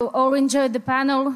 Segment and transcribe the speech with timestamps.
[0.00, 1.34] all enjoyed the panel,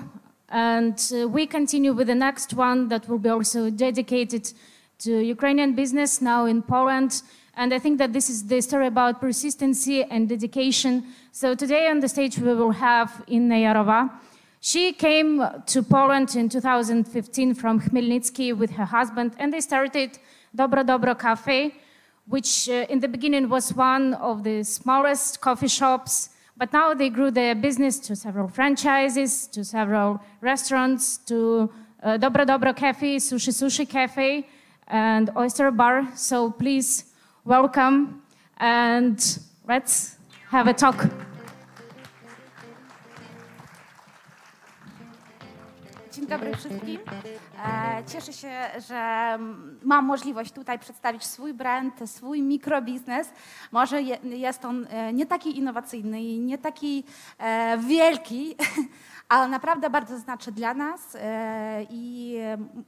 [0.48, 4.52] and uh, we continue with the next one that will be also dedicated
[5.00, 7.22] to Ukrainian business now in Poland.
[7.56, 11.02] And I think that this is the story about persistency and dedication.
[11.32, 14.10] So today on the stage we will have Inna Yarova.
[14.60, 20.20] She came to Poland in 2015 from Khmelnytsky with her husband, and they started
[20.56, 21.74] Dobro Dobro Cafe,
[22.28, 27.08] which uh, in the beginning was one of the smallest coffee shops but now they
[27.08, 31.70] grew their business to several franchises, to several restaurants, to
[32.02, 34.46] uh, Dobro Dobro Cafe, Sushi Sushi Cafe,
[34.88, 36.08] and Oyster Bar.
[36.14, 37.04] So please
[37.44, 38.22] welcome
[38.58, 40.16] and let's
[40.50, 41.10] have a talk.
[46.22, 46.98] Dzień dobry wszystkim.
[47.64, 48.50] E, cieszę się,
[48.88, 49.38] że
[49.82, 53.28] mam możliwość tutaj przedstawić swój brand, swój mikrobiznes.
[53.72, 57.04] Może jest on e, nie taki innowacyjny i nie taki
[57.38, 58.54] e, wielki,
[59.28, 61.16] ale naprawdę bardzo znaczy dla nas
[61.90, 62.36] i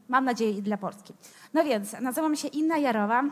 [0.08, 1.14] mam nadzieję i dla Polski.
[1.54, 3.22] No więc, nazywam się Inna Jarowa.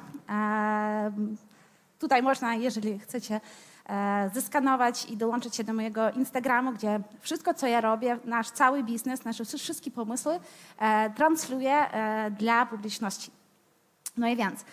[1.98, 3.40] Tutaj można, jeżeli chcecie,
[4.34, 9.24] zeskanować i dołączyć się do mojego Instagramu, gdzie wszystko, co ja robię, nasz cały biznes,
[9.24, 10.40] nasze wszystkie pomysły
[10.78, 13.30] e, transluję e, dla publiczności.
[14.16, 14.64] No i więc,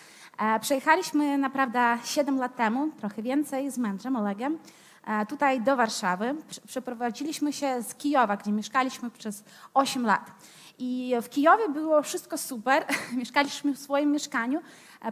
[0.61, 4.59] przyjechaliśmy naprawdę 7 lat temu, trochę więcej, z mężem Olegiem,
[5.29, 6.35] tutaj do Warszawy.
[6.67, 9.43] Przeprowadziliśmy się z Kijowa, gdzie mieszkaliśmy przez
[9.73, 10.31] 8 lat.
[10.79, 12.85] I w Kijowie było wszystko super.
[13.17, 14.63] Mieszkaliśmy w swoim mieszkaniu, e,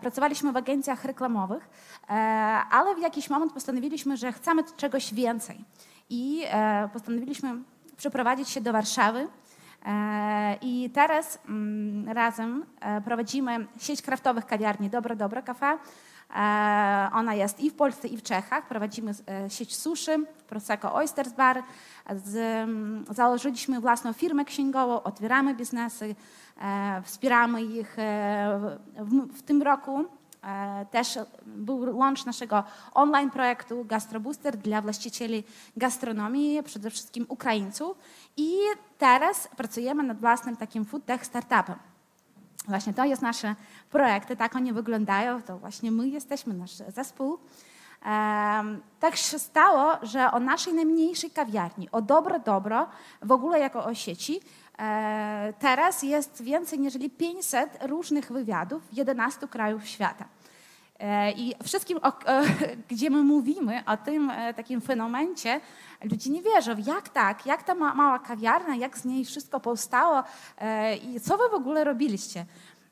[0.01, 1.69] pracowaliśmy w agencjach reklamowych,
[2.09, 2.13] e,
[2.71, 5.65] ale w jakiś moment postanowiliśmy, że chcemy czegoś więcej.
[6.09, 7.55] I e, postanowiliśmy
[7.97, 9.27] przeprowadzić się do Warszawy.
[10.61, 12.65] I teraz mm, razem
[13.05, 15.77] prowadzimy sieć kraftowych kawiarni Dobro Dobro Cafe.
[17.13, 18.67] Ona jest i w Polsce, i w Czechach.
[18.67, 19.11] Prowadzimy
[19.49, 21.63] sieć suszy, Prosecco Oysters Bar,
[22.15, 22.69] z,
[23.15, 26.15] założyliśmy własną firmę księgową, otwieramy biznesy,
[26.61, 30.05] e, wspieramy ich e, w, w tym roku.
[30.43, 32.63] E, też był launch naszego
[32.93, 35.43] online projektu Gastrobooster dla właścicieli
[35.77, 37.97] gastronomii, przede wszystkim Ukraińców.
[38.37, 38.51] I
[38.97, 41.75] teraz pracujemy nad własnym takim food tech startupem.
[42.67, 43.55] Właśnie to jest nasze
[43.89, 47.37] projekty, tak oni wyglądają, to właśnie my jesteśmy, nasz zespół.
[48.99, 52.87] Tak się stało, że o naszej najmniejszej kawiarni, o Dobro Dobro,
[53.21, 54.39] w ogóle jako o sieci,
[54.79, 60.25] e, teraz jest więcej niż 500 różnych wywiadów w 11 krajów świata.
[60.99, 61.99] E, I wszystkim,
[62.89, 65.61] gdzie my mówimy o tym e, takim fenomencie,
[66.03, 70.23] ludzie nie wierzą, jak tak, jak ta mała kawiarnia, jak z niej wszystko powstało
[71.03, 72.45] i co wy w ogóle robiliście.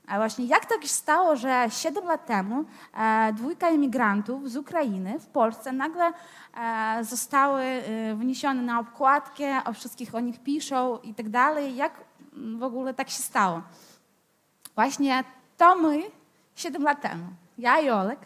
[0.08, 5.20] A właśnie jak tak się stało, że 7 lat temu e, dwójka emigrantów z Ukrainy
[5.20, 6.12] w Polsce nagle
[6.58, 11.76] e, zostały e, wniesione na okładkę, o wszystkich o nich piszą i tak dalej.
[11.76, 11.94] Jak
[12.58, 13.62] w ogóle tak się stało?
[14.76, 15.24] Właśnie
[15.58, 16.04] to my
[16.56, 17.26] 7 lat temu.
[17.58, 18.20] Ja i Olek,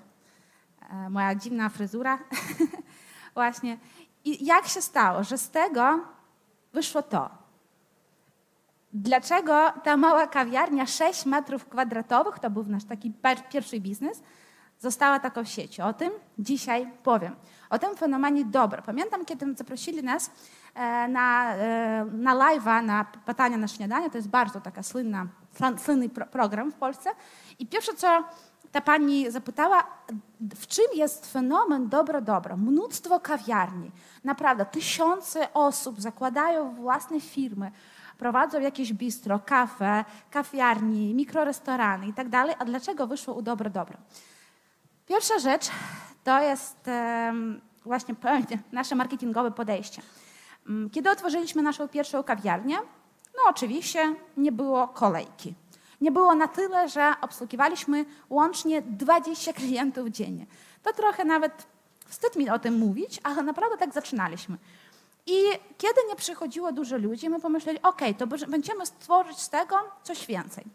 [0.89, 2.19] e, moja dziwna fryzura.
[3.33, 3.77] Właśnie.
[4.25, 5.99] I jak się stało, że z tego
[6.73, 7.38] wyszło to?
[8.93, 13.13] Dlaczego ta mała kawiarnia, 6 metrów kwadratowych, to był nasz taki
[13.49, 14.23] pierwszy biznes,
[14.79, 15.85] została taką siecią?
[15.85, 17.35] O tym dzisiaj powiem.
[17.69, 18.81] O tym fenomenie dobro.
[18.81, 20.31] Pamiętam, kiedy zaprosili nas
[20.75, 25.27] e, na, e, na live'a, na pytania na śniadanie, to jest bardzo taka słynna,
[25.77, 27.09] słynny program w Polsce.
[27.59, 28.23] I pierwsze, co
[28.71, 29.83] ta pani zapytała,
[30.55, 32.57] w czym jest fenomen dobro, dobro?
[32.57, 33.91] Mnóstwo kawiarni,
[34.23, 37.71] naprawdę tysiące osób zakładają własne firmy,
[38.19, 42.27] prowadzą jakieś bistro, kafe, kawiarni, mikrorestorany i tak.
[42.59, 43.97] A dlaczego wyszło u Dobro Dobro?
[45.07, 45.69] Pierwsza rzecz
[46.23, 46.89] to jest
[47.85, 48.15] właśnie
[48.71, 50.01] nasze marketingowe podejście.
[50.67, 52.77] Mm, kiedy otworzyliśmy naszą pierwszą kawiarnię,
[53.35, 55.53] no oczywiście nie było kolejki.
[56.01, 60.45] Nie było na tyle, że obsługiwaliśmy łącznie 20 klientów dziennie.
[60.83, 61.67] To trochę nawet
[62.07, 64.57] wstyd mi o tym mówić, ale naprawdę tak zaczynaliśmy.
[65.29, 70.25] I kiedy nie przychodziło dużo ludzi, my pomyśleli, ok, to będziemy stworzyć z tego coś
[70.25, 70.65] więcej.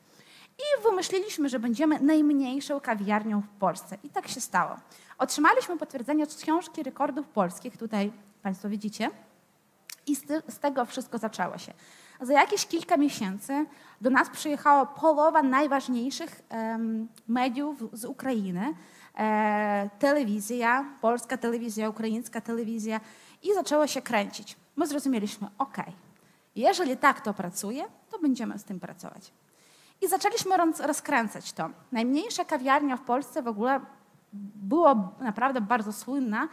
[0.58, 3.98] I wymyśliliśmy, że będziemy najmniejszą kawiarnią w Polsce.
[4.02, 4.76] I tak się stało.
[5.18, 8.12] Otrzymaliśmy potwierdzenie od książki rekordów polskich, tutaj
[8.42, 9.10] Państwo widzicie.
[10.06, 11.72] I z, tego wszystko zaczęło się.
[12.20, 13.66] Za jakieś kilka miesięcy
[14.00, 16.42] do nas przyjechała połowa najważniejszych
[17.28, 18.74] mediów z Ukrainy.
[19.18, 23.00] E, telewizja, polska telewizja, ukraińska telewizja
[23.42, 24.56] i zaczęło się kręcić.
[24.76, 25.76] My zrozumieliśmy, ok,
[26.56, 29.32] jeżeli tak to pracuje, to będziemy z tym pracować.
[30.00, 31.70] I zaczęliśmy rozkręcać to.
[31.92, 33.80] Najmniejsza kawiarnia w Polsce w ogóle
[34.54, 36.48] była naprawdę bardzo słynna,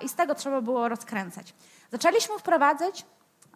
[0.00, 1.54] i z tego trzeba było rozkręcać.
[1.92, 3.06] Zaczęliśmy wprowadzać,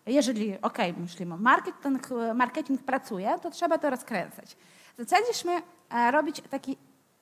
[0.07, 4.57] jeżeli, ok, myślimy, marketing, marketing pracuje, to trzeba to rozkręcać.
[4.99, 6.73] Zaczęliśmy e, robić takie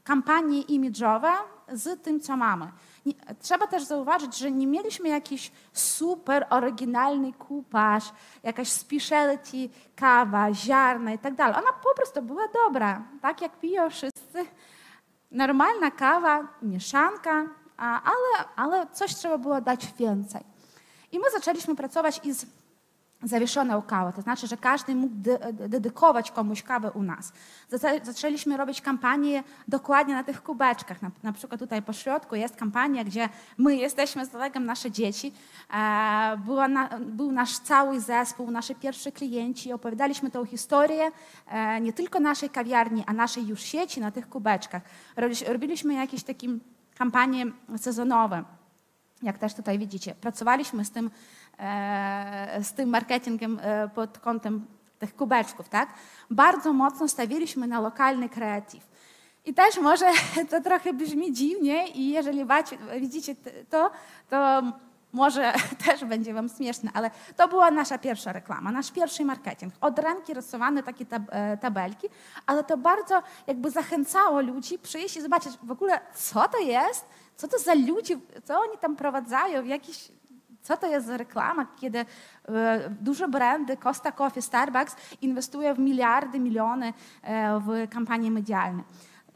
[0.05, 1.33] kampanie imidżowe
[1.73, 2.73] z tym, co mamy.
[3.07, 8.13] Nie, trzeba też zauważyć, że nie mieliśmy jakiś super oryginalny kupaż,
[8.43, 11.57] jakaś speciality kawa, ziarna i tak dalej.
[11.59, 14.47] Ona po prostu była dobra, tak jak piją wszyscy.
[15.31, 20.41] Normalna kawa, mieszanka, ale, ale coś trzeba było dać więcej.
[21.13, 22.47] I my zaczęliśmy pracować i z
[23.23, 27.33] zawieszoną kawę, to znaczy, że każdy mógł de dedykować komuś kawę u nas.
[28.03, 31.03] Zaczęliśmy robić kampanię dokładnie na tych kubeczkach.
[31.03, 33.29] Na, na przykład tutaj po środku jest kampania, gdzie
[33.59, 35.33] my jesteśmy z Olegem, nasze dzieci.
[35.73, 39.73] E, była na, był nasz cały zespół, nasi pierwsi klienci.
[39.73, 41.11] Opowiadaliśmy tą historię
[41.47, 44.83] e, nie tylko naszej kawiarni, a naszej już sieci na tych kubeczkach.
[45.47, 46.49] Robiliśmy jakieś takie
[46.99, 47.47] kampanie
[47.77, 48.45] sezonowe
[49.23, 50.15] jak też tutaj widzicie.
[50.15, 51.11] Pracowaliśmy z tym,
[52.63, 54.67] z tym marketingiem e, pod kątem
[54.99, 55.89] tych kubeczków, tak?
[56.31, 58.91] Bardzo mocno stawiliśmy na lokalny kreatyw.
[59.45, 60.07] I też może
[60.51, 62.47] to trochę brzmi dziwnie i jeżeli
[63.01, 63.35] widzicie
[63.71, 63.91] to,
[64.31, 64.63] to
[65.13, 65.53] może
[65.87, 69.75] też będzie wam śmieszne, ale to była nasza pierwsza reklama, nasz pierwszy marketing.
[69.81, 72.09] Od ręki rysowane takie e, tabelki,
[72.47, 77.05] ale to bardzo jakby zachęcało ludzi przyjść i zobaczyć w ogóle, co to jest,
[77.37, 80.13] co to za ludzie, co oni tam prowadzają, jakiś,
[80.63, 86.41] co to jest za reklama, kiedy e, duże brandy, Costa Coffee, Starbucks inwestują w miliardy,
[86.41, 86.93] miliony
[87.23, 88.83] e, w kampanie medialne.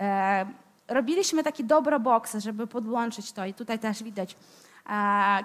[0.01, 0.47] E,
[0.89, 2.01] robiliśmy takie dobro
[2.41, 4.37] żeby podłączyć to i tutaj też widać.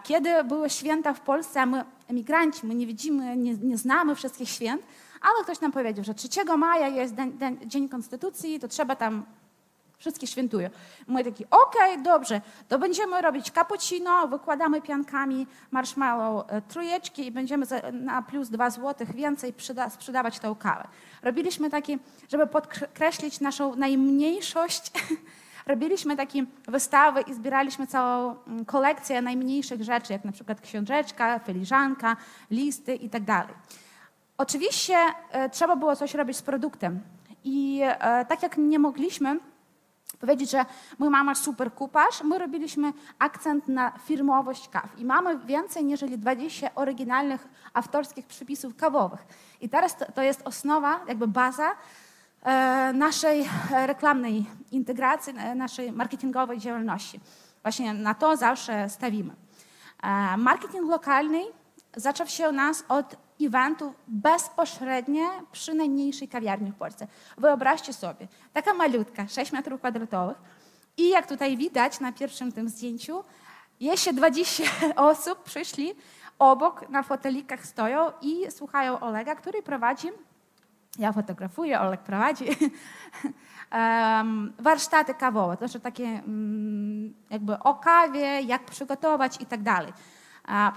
[0.04, 4.50] Kiedy były święta w Polsce, a my emigranci, my nie widzimy, nie, nie znamy wszystkich
[4.50, 4.82] święt,
[5.22, 7.16] ale ktoś nam powiedział, że 3 maja jest
[7.66, 9.26] Dzień Konstytucji, to trzeba tam
[10.00, 10.70] Wszystkie świętują.
[11.08, 17.32] My taki, okej, okay, dobrze, to będziemy robić cappuccino, wykładamy piankami marshmallow e, trójeczki i
[17.32, 20.88] będziemy na plus 2 zł więcej przyda, sprzedawać tą kawę.
[21.24, 21.98] Robiliśmy takie,
[22.30, 24.92] żeby podkreślić naszą najmniejszość,
[25.68, 32.18] robiliśmy takie wystawy i zbieraliśmy całą mm, kolekcję najmniejszych rzeczy, jak na przykład książeczka, filiżanka,
[32.52, 33.48] listy i tak.
[34.38, 34.98] Oczywiście
[35.32, 37.00] e, trzeba było coś robić z produktem.
[37.44, 39.40] I e, tak jak nie mogliśmy
[40.20, 40.66] powiedzieć, że
[41.00, 46.76] my mamy super kupaż, my robiliśmy akcent na firmowość kaw i mamy więcej niż 20
[46.76, 49.20] oryginalnych autorskich przepisów kawowych.
[49.62, 51.72] I teraz to, to jest osnowa, jakby baza
[52.44, 53.50] e, naszej
[53.86, 57.20] reklamnej integracji, e, naszej marketingowej działalności.
[57.62, 59.34] Właśnie na to zawsze stawimy.
[60.04, 61.42] E, marketing lokalny
[61.96, 67.08] zaczął się u nas od eventów bezpośrednio przy najmniejszej kawiarni w Polsce.
[67.38, 70.38] Wyobraźcie sobie, taka malutka, 6 metrów kwadratowych
[70.98, 73.24] i jak tutaj widać na pierwszym tym zdjęciu,
[73.80, 74.64] jeszcze 20
[74.96, 75.96] osób przyszli
[76.40, 80.08] obok, na fotelikach stoją i słuchają Olega, który prowadzi,
[81.00, 82.46] ja fotografuję, Oleg prowadzi,
[84.60, 89.94] warsztaty kawowe, to znaczy takie mm, jakby o kawie, jak przygotować i tak dalej.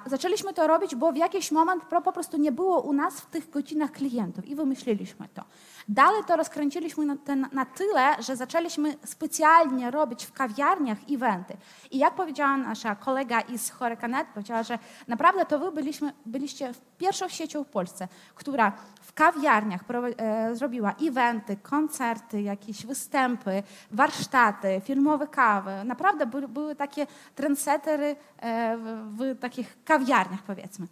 [0.06, 3.50] Zaczęliśmy to robić, bo w jakiś moment po prostu nie było u nas w tych
[3.50, 5.44] godzinach klientów i wymyśliliśmy to.
[5.88, 11.56] Dalej to rozkręciliśmy na, ten, na tyle, że zaczęliśmy specjalnie robić w kawiarniach eventy.
[11.90, 14.78] I jak powiedziała nasza kolega iz Horecanet, powiedziała, że
[15.08, 19.80] naprawdę to wy byliśmy, byliście pierwszą siecią w Polsce, która w kawiarniach
[20.16, 25.85] e, zrobiła eventy, koncerty, jakieś występy, warsztaty, firmowe kawy.
[25.85, 30.87] Naprawdę by, były takie trendsettery e, w, takich kawiarniach, powiedzmy.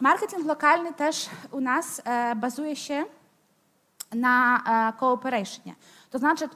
[0.00, 3.04] Marketing lokalny też u nas e, bazuje się
[4.14, 4.62] na
[5.00, 5.74] cooperatienie.
[6.10, 6.48] To znaczy,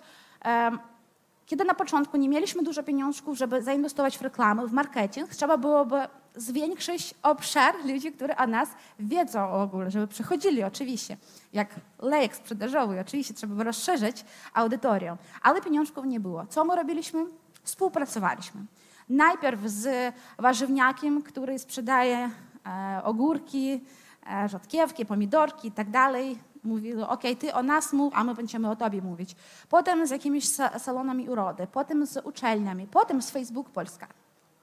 [1.46, 5.96] kiedy na początku nie mieliśmy dużo pieniążków, żeby zainwestować w reklamę, w marketing, trzeba byłoby
[6.34, 8.68] zwiększyć obszar ludzi, którzy o nas
[8.98, 11.16] wiedzą w ogóle, żeby przychodzili oczywiście.
[11.52, 11.68] Jak
[11.98, 16.46] lejek sprzedażowy, oczywiście trzeba rozszerzyć audytorium, ale pieniążków nie było.
[16.46, 17.26] Co my robiliśmy?
[17.62, 18.60] Współpracowaliśmy.
[19.08, 22.30] Najpierw z warzywniakiem, który sprzedaje
[22.66, 23.84] e, ogórki,
[24.30, 28.70] e, rzodkiewki, pomidorki i tak dalej, mówili, ok, ty o nas mów, a my będziemy
[28.70, 29.36] o tobie mówić.
[29.68, 34.06] Potem z jakimiś salonami urody, potem z uczelniami, potem z Facebook Polska,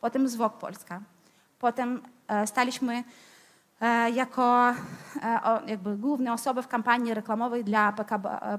[0.01, 1.01] potem z Vogue Polska.
[1.59, 3.03] Potem e, staliśmy
[3.81, 4.73] e, jako e,
[5.67, 7.93] jakby główne osoby w kampanii reklamowej dla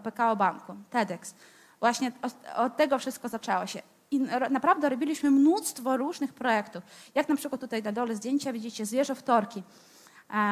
[0.02, 1.34] PKO Banku, TEDx.
[1.80, 2.12] Właśnie
[2.56, 3.82] od tego wszystko zaczęło się.
[4.10, 6.84] I naprawdę robiliśmy mnóstwo różnych projektów.
[7.14, 9.62] Jak na przykład tutaj na dole zdjęcia widzicie zwierzę wtorki.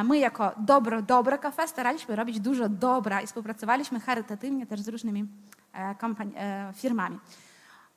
[0.05, 5.29] My jako dobro, dobre kafe staraliśmy robić dużo dobra i współpracowaliśmy charytatywnie też z różnymi
[6.75, 7.19] firmami.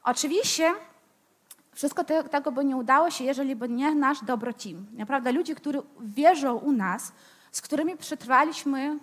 [0.04, 0.74] Oczywiście
[1.78, 4.86] Wszystko te, tego by nie udało się, jeżeli by nie nasz dobro team.
[4.94, 7.12] Naprawdę ludzie, którzy wierzą u nas,
[7.52, 9.00] z którymi przetrwaliśmy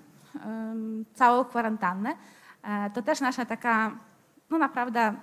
[0.47, 2.16] um, całą kwarantannę,
[2.62, 3.99] e, to też nasza taka,
[4.50, 5.14] no naprawdę,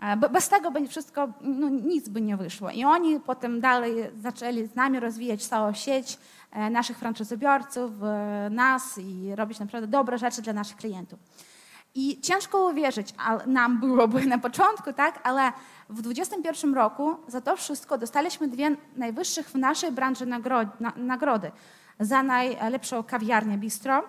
[0.00, 2.70] e, bez tego by wszystko, no, nic by nie wyszło.
[2.70, 6.18] I oni potem dalej zaczęli z nami rozwijać całą sieć
[6.52, 11.18] e, naszych franczyzobiorców, e, nas i robić naprawdę dobre rzeczy dla naszych klientów.
[11.94, 13.14] I ciężko uwierzyć
[13.46, 15.52] nam byłoby na początku, tak, ale
[15.88, 21.52] w 2021 roku za to wszystko dostaliśmy dwie najwyższych w naszej branży nagrody, nagrody
[22.00, 24.02] za najlepszą kawiarnię bistro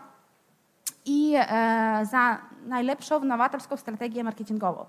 [1.06, 4.86] i e, za najlepszą nowatorską strategię marketingową.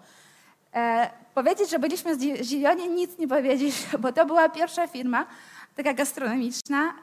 [0.74, 5.26] E, powiedzieć, że byliśmy zdziwieni, nic nie powiedzieć, bo to była pierwsza firma,
[5.76, 6.94] taka gastronomiczna,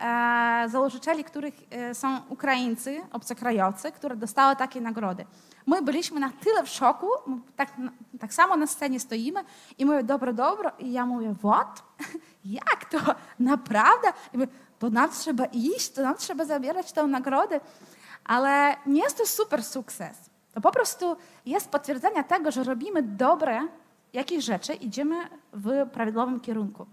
[0.65, 5.25] e, założycieli których e, są Ukraińcy, obcokrajowcy, które dostały takie nagrody.
[5.65, 7.08] My byliśmy na tyle w szoku,
[7.56, 7.74] tak,
[8.20, 9.44] tak samo na scenie stoimy
[9.77, 10.72] i mówię, dobro, dobro.
[10.80, 11.84] I ja mówię, what?
[12.46, 12.98] Jak to?
[13.39, 14.08] Naprawdę?
[14.34, 17.60] I mówię, to nam trzeba iść, to nam trzeba zabierać tę nagrodę.
[18.25, 20.30] Ale nie jest to super sukces.
[20.53, 21.15] To po prostu
[21.46, 23.68] jest potwierdzenie tego, że robimy dobre
[24.13, 25.15] jakieś rzeczy, idziemy
[25.53, 26.86] w prawidłowym kierunku.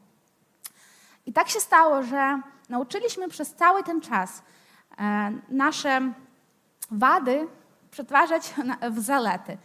[1.27, 4.43] I tak się stało, że nauczyliśmy przez cały ten czas
[4.99, 6.13] e, nasze
[6.91, 7.49] wady
[7.91, 8.55] przetwarzać
[8.91, 9.59] w zalety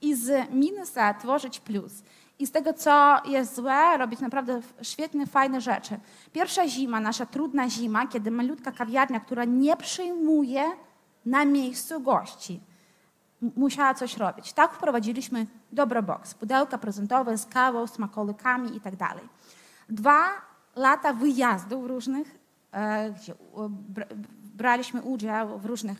[0.00, 2.02] i z minusa tworzyć plus.
[2.38, 6.00] I z tego, co jest złe, robić naprawdę świetne, fajne rzeczy.
[6.32, 10.64] Pierwsza zima, nasza trudna zima, kiedy malutka kawiarnia, która nie przyjmuje
[11.26, 12.60] na miejscu gości,
[13.56, 14.52] musiała coś robić.
[14.52, 18.94] Tak wprowadziliśmy Dobrobox, pudełka prezentowe z kawą, smakołykami i tak.
[19.88, 22.38] Dwa lata wyjazdów różnych,
[22.72, 23.34] e, gdzie
[24.54, 25.98] braliśmy udział w różnych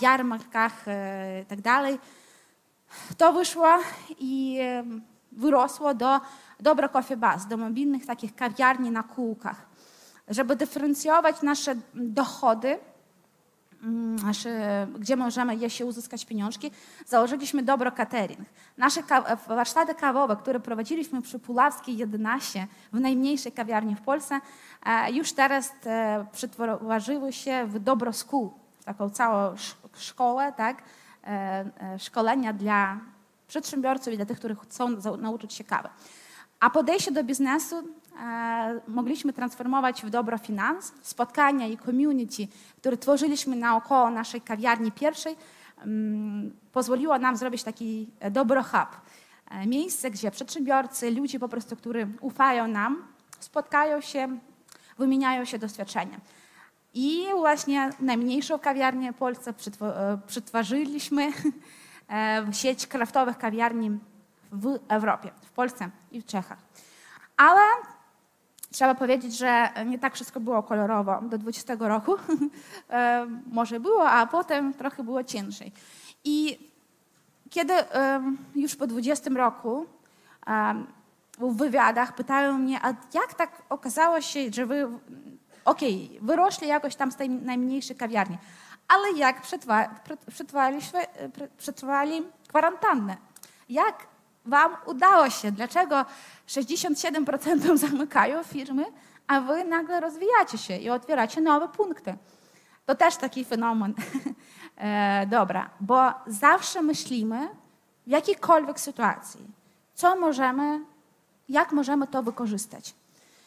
[0.00, 1.84] jarmarkach e, i tak.
[3.16, 3.68] To wyszło
[4.18, 4.58] i
[5.32, 6.20] wyrosło do
[6.60, 9.66] Dobra Coffee Bus, do mobilnych takich kawiarni na kółkach.
[10.28, 12.78] Żeby dyferencjować nasze dochody,
[14.22, 16.70] nasze, gdzie możemy jeszcze uzyskać pieniążki,
[17.06, 18.48] założyliśmy Dobro Catering.
[18.78, 19.02] Nasze
[19.48, 24.40] warsztaty kawowe, które prowadziliśmy przy Puławskiej 11, w najmniejszej kawiarni w Polsce,
[24.86, 28.50] e, już teraz e, przetworzyły się w Dobro School,
[28.84, 29.54] taką całą
[29.96, 30.82] szkołę, tak?
[31.24, 33.00] E, szkolenia dla
[33.48, 35.88] przedsiębiorców i dla tych, którzy chcą nauczyć się kawy.
[36.60, 37.82] A podejście do biznesu e,
[38.88, 40.92] mogliśmy transformować w dobro finans.
[41.02, 45.36] Spotkania i community, które tworzyliśmy naokoło naszej kawiarni pierwszej,
[45.78, 48.88] mm, pozwoliło nam zrobić taki e, dobro hub.
[49.50, 53.02] E, miejsce, gdzie przedsiębiorcy, ludzie po prostu, którzy ufają nam,
[53.40, 54.38] spotkają się,
[54.98, 56.20] wymieniają się doświadczeniem.
[56.94, 61.32] I właśnie najmniejszą kawiarnię w Polsce e, przetworzyliśmy
[62.10, 63.98] E, sieć kraftowych kawiarni
[64.52, 66.58] w Europie, w Polsce i w Czechach.
[67.36, 67.62] Ale
[68.70, 72.16] trzeba powiedzieć, że nie tak wszystko było kolorowo do 20 roku.
[72.90, 75.72] E, może było, a potem trochę było ciężej.
[76.24, 76.58] I
[77.50, 77.72] kiedy
[78.54, 79.86] już po 20 roku
[81.38, 84.88] w wywiadach pytają mnie, a jak tak okazało się, że wy,
[85.64, 88.38] okej, okay, wyrośli jakoś tam z tej najmniejszej kawiarni,
[88.88, 89.42] ale jak
[90.26, 91.00] przetrwaliśmy,
[91.58, 93.16] przetrwali kwarantannę?
[93.68, 94.06] Jak
[94.46, 95.52] wam udało się?
[95.52, 96.04] Dlaczego
[96.48, 98.84] 67% zamykają firmy,
[99.26, 102.16] a wy nagle rozwijacie się i otwieracie nowe punkty?
[102.86, 103.94] To też taki fenomen.
[104.76, 107.48] e, dobra, bo zawsze myślimy
[108.06, 109.40] w jakiejkolwiek sytuacji,
[109.94, 110.80] co możemy,
[111.48, 112.94] jak możemy to wykorzystać.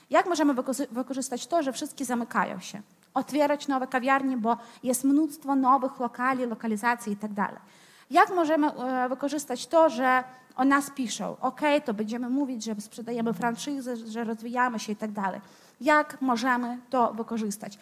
[0.10, 0.54] Jak możemy
[0.92, 2.82] wykorzystać to, że wszystkie zamykają się?
[3.14, 7.62] otwierać nowe kawiarnie, bo jest mnóstwo nowych lokali, lokalizacji i tak.
[8.10, 10.24] Jak możemy e, wykorzystać to, że
[10.60, 15.12] o nas piszą, ok, to będziemy mówić, że sprzedajemy franczyzę, że rozwijamy się i tak
[15.12, 15.42] dalej.
[15.82, 17.78] Jak możemy to wykorzystać?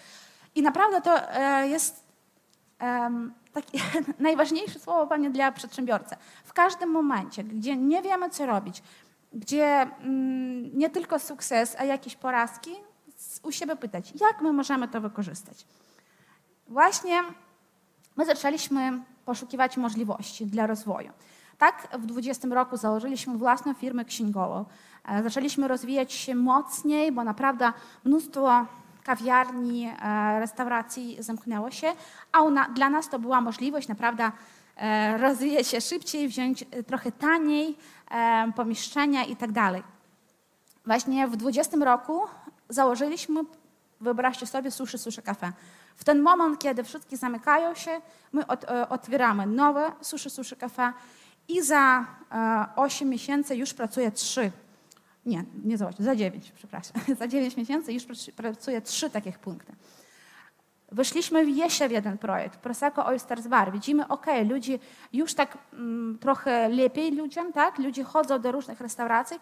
[0.55, 2.03] I naprawdę to e, jest
[3.53, 3.79] takie
[4.19, 6.15] najważniejsze słowo, panie, dla przedsiębiorcy.
[6.43, 8.83] W każdym momencie, gdzie nie wiemy, co robić,
[9.33, 12.71] gdzie mm, nie tylko sukces, a jakieś porażki,
[13.43, 15.65] u siebie pytać, jak my możemy to wykorzystać.
[16.67, 17.23] Właśnie
[18.15, 21.11] my zaczęliśmy poszukiwać możliwości dla rozwoju.
[21.57, 24.65] Tak, w 2020 roku założyliśmy własną firmę księgową.
[25.05, 27.73] E, zaczęliśmy rozwijać się mocniej, bo naprawdę
[28.03, 28.65] mnóstwo
[29.03, 31.93] kawiarni, e, restauracji zamknęło się,
[32.31, 34.31] a dla nas to była możliwość naprawdę
[34.77, 37.77] e, rozwijać się szybciej, wziąć trochę taniej
[38.55, 39.83] pomieszczenia i tak dalej.
[40.85, 42.21] Właśnie w 2020 roku
[42.69, 43.41] założyliśmy,
[44.01, 45.51] wyobraźcie sobie, suszy, suszy kafe.
[45.95, 48.01] W ten moment, kiedy wszystkie zamykają się,
[48.33, 48.43] my
[48.89, 50.93] otwieramy nowe suszy, suszy kafe
[51.47, 52.05] i za
[52.75, 54.51] 8 e, miesięcy już pracuje trzy
[55.27, 57.01] nie, nie za 8, za 9, przepraszam.
[57.19, 58.03] Za 9 miesięcy już
[58.35, 59.73] pracuję trzy takich punkty.
[60.91, 63.71] Weszliśmy w jeszcze w jeden projekt, Prosecco Oysters Bar.
[63.71, 64.79] Widzimy, ok, ludzi
[65.13, 67.79] już tak mm, trochę lepiej ludziom, tak?
[67.79, 69.39] Ludzie chodzą do różnych restauracji.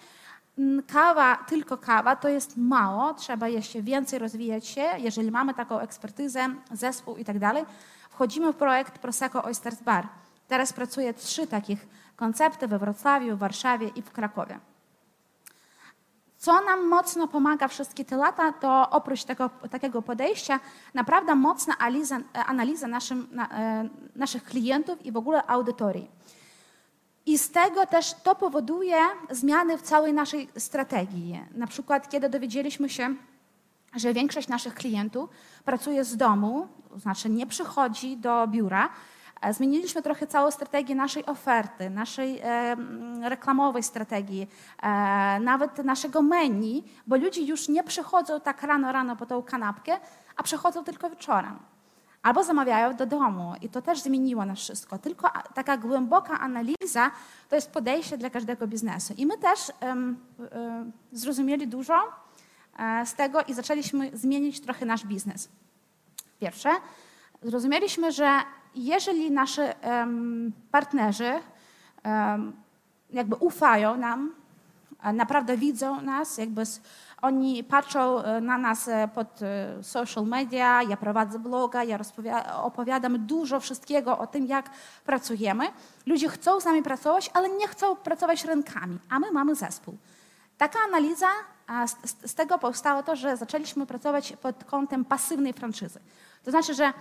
[0.58, 4.86] Mm, kawa, tylko kawa to jest mało, trzeba jeszcze więcej rozwijać się.
[4.98, 7.66] Jeżeli mamy taką ekspertyzę, zespół i tak dalej,
[8.10, 10.08] wchodzimy w projekt Prosecco Oysters Bar.
[10.48, 14.60] Teraz pracuję trzy takich koncepty we Wrocławiu, w Warszawie i w Krakowie.
[16.38, 20.60] Co nam mocno pomaga wszystkie te lata, to oprócz tego, takiego podejścia,
[20.94, 26.12] naprawdę mocna analiza, analiza naszym, na, e, naszych klientów i w ogóle audytorii.
[27.26, 28.98] I z tego też to powoduje
[29.30, 31.42] zmiany w całej naszej strategii.
[31.56, 33.16] Na przykład, kiedy dowiedzieliśmy się,
[33.96, 35.30] że większość naszych klientów
[35.66, 38.90] pracuje z domu, to znaczy nie przychodzi do biura,
[39.52, 42.76] zmieniliśmy trochę całą strategię naszej oferty, naszej e,
[43.22, 44.48] reklamowej strategii,
[44.82, 44.88] e,
[45.40, 49.98] nawet naszego menu, bo ludzie już nie przychodzą tak rano, rano po tą kanapkę,
[50.36, 51.60] a przychodzą tylko wieczorem.
[52.24, 54.98] Albo zamawiają do domu i to też zmieniło nas wszystko.
[54.98, 57.12] Tylko taka głęboka analiza
[57.50, 59.14] to jest podejście dla każdego biznesu.
[59.18, 60.18] I my też um,
[60.56, 61.94] um, zrozumieli dużo
[63.06, 65.50] z tego i zaczęliśmy zmienić trochę nasz biznes.
[66.40, 66.70] Pierwsze,
[67.42, 68.40] zrozumieliśmy, że
[68.76, 69.62] jeżeli nasi
[70.72, 71.34] partnerzy
[73.10, 74.32] jakby ufają nam,
[75.14, 76.64] naprawdę widzą nas, jakby
[77.22, 82.00] oni patrzą e, na nas e, pod e, social media, ja prowadzę bloga, ja
[82.64, 84.70] opowiadam dużo wszystkiego o tym, jak
[85.06, 85.68] pracujemy.
[86.06, 89.98] Ludzie chcą z nami pracować, ale nie chcą pracować rękami, a my mamy zespół.
[90.58, 91.28] Taka analiza,
[91.88, 96.00] z, z tego powstało to, że zaczęliśmy pracować pod kątem pasywnej franczyzy.
[96.44, 96.94] To znaczy, że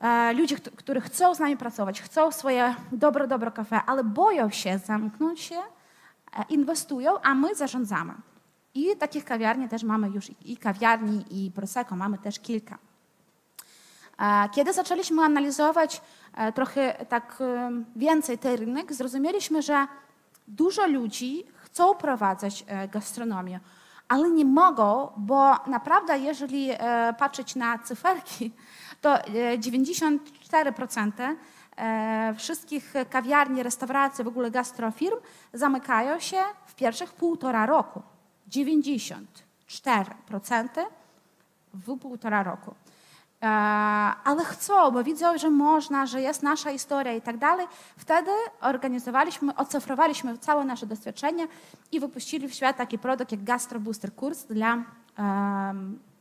[0.00, 4.78] E, ludzie, którzy chcą z nami pracować, chcą swoje dobro, dobro kafe, ale boją się
[4.78, 8.14] zamknąć się, e, inwestują, a my zarządzamy.
[8.74, 12.78] I takich kawiarni też mamy już i kawiarni, i Prosecco mamy też kilka.
[14.18, 16.02] E, kiedy zaczęliśmy analizować
[16.54, 17.38] trochę tak
[17.96, 19.86] więcej ten rynek, zrozumieliśmy, że
[20.48, 23.60] dużo ludzi chcą prowadzać gastronomię,
[24.08, 26.70] ale nie mogą, bo naprawdę jeżeli
[27.18, 28.52] patrzeć na cyferki,
[29.00, 29.14] to
[29.58, 31.36] 94% e,
[31.76, 35.16] e, wszystkich kawiarni, restauracji, w ogóle gastrofirm
[35.52, 36.36] zamykają się
[36.66, 38.02] w pierwszych półtora roku.
[38.50, 39.24] 94%
[41.74, 42.74] w półtora roku.
[43.42, 43.46] E,
[44.24, 47.66] ale chcą, bo widzą, że można, że jest nasza historia i tak dalej.
[47.96, 51.48] Wtedy organizowaliśmy, ocyfrowaliśmy całe nasze doświadczenie
[51.92, 54.78] i wypuścili w świat taki produkt jak Gastro Booster kurs dla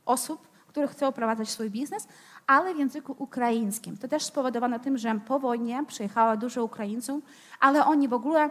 [0.06, 2.08] osób, które chcą prowadzać swój biznes,
[2.50, 3.98] ale w języku ukraińskim.
[3.98, 7.24] To też spowodowane tym, że po wojnie przyjechało dużo Ukraińców,
[7.60, 8.50] ale oni w ogóle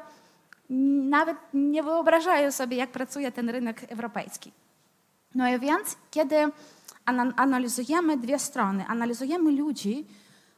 [1.10, 4.52] nawet nie wyobrażają sobie, jak pracuje ten rynek europejski.
[5.34, 6.36] No i więc, kiedy
[7.36, 10.06] analizujemy dwie strony, analizujemy ludzi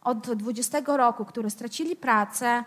[0.02, 2.64] od 20 roku, którzy stracili pracę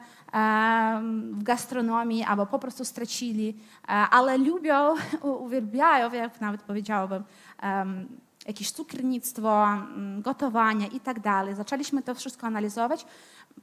[1.32, 4.96] w gastronomii albo po prostu stracili, e, ale lubią,
[5.46, 7.24] uwielbiają, jak nawet powiedziałabym,
[8.47, 11.56] jakieś cukiernictwo, mm, gotowanie i tak dalej.
[11.56, 13.06] Zaczęliśmy to wszystko analizować.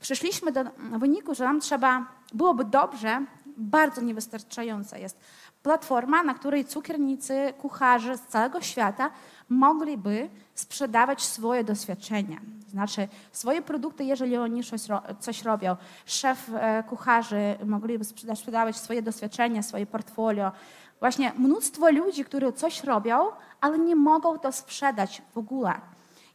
[0.01, 0.65] Przyszliśmy do
[0.99, 3.25] wyniku, że nam trzeba, byłoby dobrze,
[3.57, 5.21] bardzo niewystarczająca jest
[5.63, 9.11] platforma, na której cukiernicy, kucharze z całego świata
[9.49, 12.41] mogliby sprzedawać swoje doświadczenia.
[12.69, 14.81] Znaczy swoje produkty, jeżeli oni coś,
[15.21, 15.77] coś robią.
[16.07, 20.53] Szef e, kucharzy mogliby sprzedawać swoje doświadczenia, swoje portfolio.
[21.01, 23.19] Właśnie mnóstwo ludzi, którzy coś robią,
[23.61, 25.81] ale nie mogą to sprzedać w ogóle.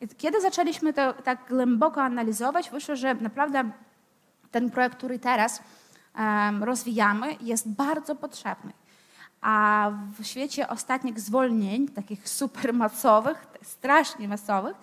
[0.01, 3.71] I kiedy zaczęliśmy to tak głęboko analizować, wyszło, że naprawdę
[4.51, 5.61] ten projekt, który teraz
[6.17, 8.73] um, rozwijamy, jest bardzo potrzebny.
[9.41, 14.75] A w świecie ostatnich zwolnień, takich super masowych, strasznie masowych,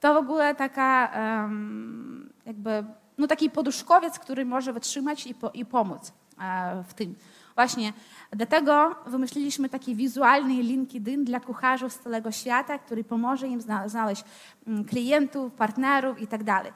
[0.00, 2.84] to w ogóle taka um, jakby,
[3.18, 7.14] no taki poduszkowiec, który może wytrzymać i, po, i pomóc e, w tym.
[7.58, 7.92] Właśnie
[8.30, 14.24] dlatego wymyśliliśmy taki wizualny LinkedIn dla kucharzy z całego świata, który pomoże im znaleźć
[14.66, 16.44] mm, klientów, partnerów itd.
[16.44, 16.72] Tak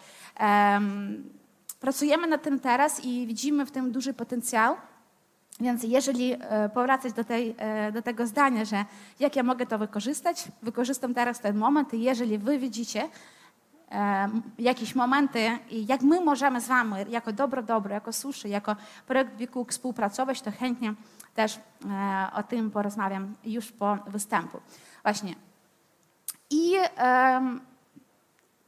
[1.81, 4.77] pracujemy nad tym teraz i widzimy w tym duży potencjał.
[5.61, 8.85] Więc jeżeli e, powracać do, tej, e, do tego zdania, że
[9.21, 13.09] jak ja mogę to wykorzystać, wykorzystam teraz ten moment i jeżeli wy widzicie,
[14.59, 18.77] jakieś momenty jak my możemy z Wami jako Dobro Dobro, jako Suszy, jako
[19.07, 20.95] projekt Wikuk współpracować, to chętnie
[21.35, 24.61] też e, o tym porozmawiam już po występu.
[25.03, 25.35] Właśnie.
[26.51, 26.75] I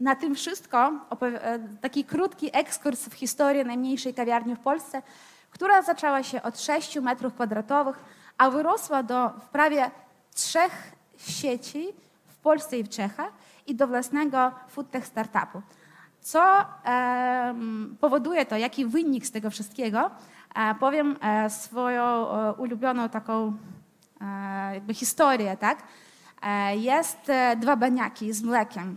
[0.01, 5.03] na tym wszystko e, taki krótki ekskurs w historię najmniejszej kawiarni w Polsce,
[5.51, 8.05] która zaczęła się od 6 metrów kwadratowych,
[8.39, 9.91] a wyrosła do prawie
[10.35, 11.89] trzech sieci
[12.27, 13.33] w Polsce i w Czechach
[13.67, 15.63] i do własnego foodtech startupu.
[16.21, 16.65] Co
[18.01, 20.11] powoduje to, jaki wynik z tego wszystkiego?
[20.55, 23.57] E, powiem e, swoją e, ulubioną taką
[24.73, 25.83] jakby historię, tak?
[26.77, 27.19] Jest
[27.57, 28.97] dwa baniaki z mlekiem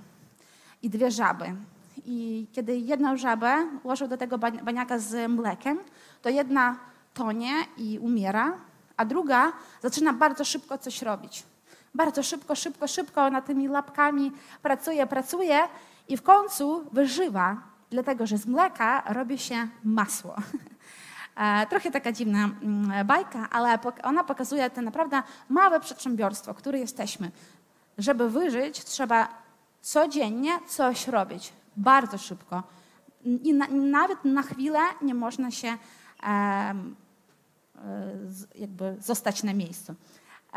[0.81, 1.45] i dwie żaby.
[2.05, 5.79] I kiedy jedną żabę włożył do tego baniaka z mlekiem,
[6.21, 6.77] to jedna
[7.13, 8.53] tonie i umiera,
[8.97, 9.51] a druga
[9.81, 11.43] zaczyna bardzo szybko coś robić.
[11.95, 15.59] Bardzo szybko, szybko, szybko ona tymi łapkami pracuje, pracuje
[16.07, 17.57] i w końcu wyżywa,
[17.89, 20.35] dlatego że z mleka robi się masło.
[21.39, 27.31] E, Trochę taka dziwna mm, bajka, ale ona pokazuje to naprawdę małe przedsiębiorstwo, które jesteśmy.
[27.97, 29.27] Żeby wyżyć, trzeba
[29.81, 32.63] codziennie coś robić, bardzo szybko.
[33.23, 35.77] I na, nawet na chwilę nie można się
[36.23, 36.75] e,
[38.27, 39.95] z- jakby zostać na miejscu.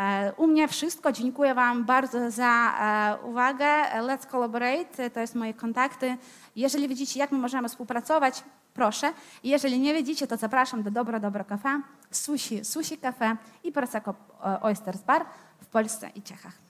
[0.00, 1.12] E, U mnie wszystko.
[1.12, 3.66] Dziękuję Wam bardzo za e, uwagę.
[4.02, 5.10] Let's collaborate.
[5.10, 6.16] To jest moje kontakty.
[6.56, 9.12] Jeżeli widzicie, jak my możemy współpracować, proszę.
[9.44, 14.60] Jeżeli nie widzicie, to zapraszam do Dobro Dobro Cafe, Sushi, sushi Cafe i Prosecco e,
[14.62, 15.24] Oysters Bar
[15.62, 16.69] w Polsce i Czechach.